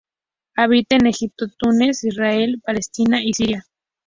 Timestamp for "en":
0.95-1.05